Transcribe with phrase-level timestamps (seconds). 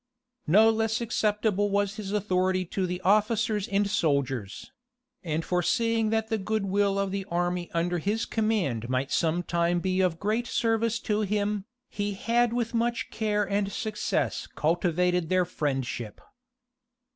[0.47, 4.71] No less acceptable was his authority to the officers and soldiers;
[5.23, 9.79] and foreseeing that the good will of the army under his command might some time
[9.79, 15.45] be of great service to him, he had with much care and success cultivated their
[15.45, 16.19] friendship.